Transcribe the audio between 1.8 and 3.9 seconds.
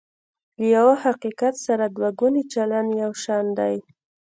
دوه ګونی چلند یو شان دی.